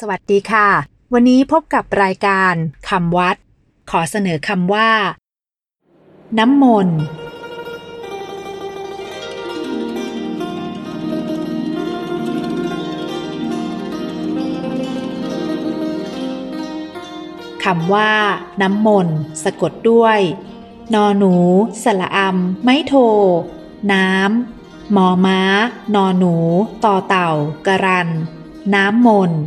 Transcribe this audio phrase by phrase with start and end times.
[0.00, 0.68] สวัสดีค่ะ
[1.12, 2.54] วันนี้พบกับรายการ
[2.88, 3.36] คำวัด
[3.90, 4.90] ขอเสนอคำว่า
[6.38, 6.98] น้ำมนต์
[17.64, 18.12] คำว่า
[18.62, 20.18] น้ำมนต์สะกดด้วย
[20.94, 21.34] นอหนู
[21.84, 22.94] สละอำไม่โท
[23.92, 25.40] น้ำมอม้า
[25.94, 26.34] นอหนู
[26.84, 27.30] ต่อเต่า
[27.66, 28.08] กะรัน
[28.74, 29.40] น้ำมนต์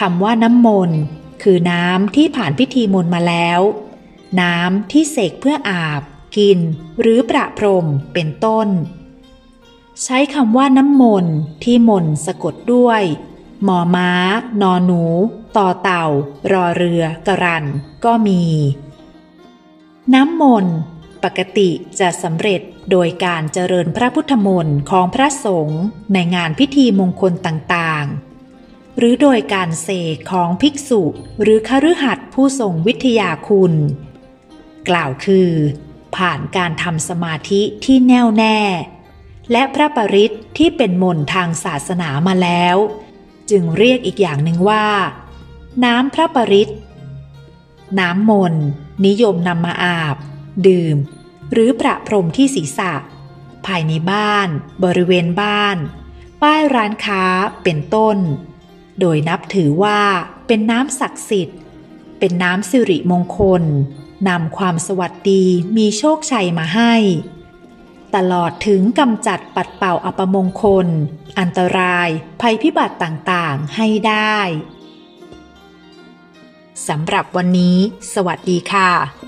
[0.00, 1.00] คำว่าน้ำมนต์
[1.42, 3.60] คือน้ำที่ผ่านพิธีมนต์มาแล้ว
[4.40, 6.02] น้ำที่เสกเพื่ออาบ
[6.36, 6.58] กิน
[7.00, 8.68] หรือประพรมเป็นต้น
[10.02, 13.02] ใช้คำว่าน้ำมนต์ที่มนต์สะกดด้วย
[13.64, 14.10] หมอม้า
[14.60, 15.02] นอหนู
[15.56, 16.06] ต่อเต่า
[16.52, 17.64] รอเรือกระรัน
[18.04, 18.42] ก็มี
[20.14, 20.74] น้ำมนต์
[21.24, 25.82] ปกติจะสำเร็จโดยการเจริญพระพุทธมนต์ของพระสงฆ์
[26.12, 27.83] ในงานพิธีมงคลต่าง
[28.98, 31.02] หรือโดยการเสกของภิกษุ
[31.42, 33.72] หรือคฤหัสถ์ผู้ทรงวิทยาคุณ
[34.88, 35.50] กล่าวคือ
[36.16, 38.58] ผ่านการทำสมาธิที่แน่วแน่
[39.52, 42.76] และพระปริตที่เป็นมนต์ทางศาสนามาแล้ว
[43.50, 44.86] จึงเรียกอีกอย่างหนึ่งว่า
[45.84, 46.72] น้ำพระปริต
[48.00, 48.66] น้ำมนต์
[49.06, 50.16] นิยมนำมาอาบ
[50.66, 50.96] ดื่ม
[51.52, 52.92] หรือประพรมที่ศีรษะ
[53.66, 54.48] ภายในบ้าน
[54.84, 55.76] บริเวณบ้าน
[56.42, 57.24] ป้ายร้านค้า
[57.62, 58.18] เป็นต้น
[59.00, 60.00] โดยนับถือว่า
[60.46, 61.58] เป็นน้ำศักดิ์สิทธิ์
[62.18, 63.62] เป็นน้ำสิริมงคล
[64.28, 65.44] นำความสวัสดี
[65.76, 66.94] มีโชคชัยมาให้
[68.16, 70.88] ตลอดถึงกำจัดปัดเป่าอัปมงคล
[71.38, 72.08] อันตราย
[72.40, 74.38] ภัยพิบัติต่างๆให้ได้
[76.88, 77.76] สำหรับวันนี้
[78.14, 79.23] สวัสดีค่ะ